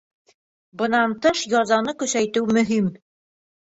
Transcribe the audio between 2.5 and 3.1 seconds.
мөһим.